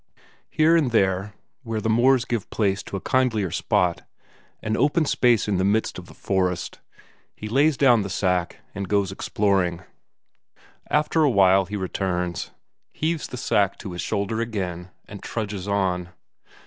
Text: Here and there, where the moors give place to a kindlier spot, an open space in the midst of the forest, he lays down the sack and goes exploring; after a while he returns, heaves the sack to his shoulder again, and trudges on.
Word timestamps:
Here 0.49 0.75
and 0.75 0.89
there, 0.89 1.35
where 1.61 1.79
the 1.79 1.87
moors 1.87 2.25
give 2.25 2.49
place 2.49 2.81
to 2.81 2.97
a 2.97 3.01
kindlier 3.01 3.51
spot, 3.51 4.01
an 4.63 4.75
open 4.75 5.05
space 5.05 5.47
in 5.47 5.57
the 5.57 5.63
midst 5.63 5.99
of 5.99 6.07
the 6.07 6.15
forest, 6.15 6.79
he 7.35 7.47
lays 7.47 7.77
down 7.77 8.01
the 8.01 8.09
sack 8.09 8.61
and 8.73 8.89
goes 8.89 9.11
exploring; 9.11 9.81
after 10.89 11.21
a 11.21 11.29
while 11.29 11.65
he 11.65 11.75
returns, 11.75 12.49
heaves 12.91 13.27
the 13.27 13.37
sack 13.37 13.77
to 13.77 13.91
his 13.91 14.01
shoulder 14.01 14.41
again, 14.41 14.89
and 15.07 15.21
trudges 15.21 15.67
on. 15.67 16.09